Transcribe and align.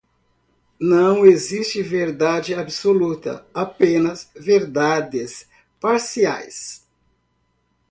Não 0.79 1.27
existe 1.27 1.83
verdade 1.83 2.55
absoluta, 2.55 3.45
apenas 3.53 4.31
verdades 4.35 5.47
parciais. 5.79 6.83